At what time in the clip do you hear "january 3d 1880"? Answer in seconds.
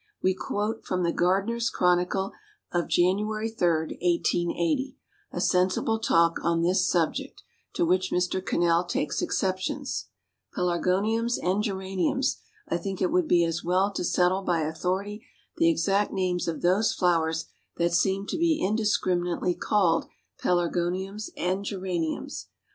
2.87-4.97